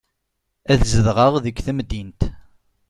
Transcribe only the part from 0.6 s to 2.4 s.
Ad nezdeɣ deg temdint.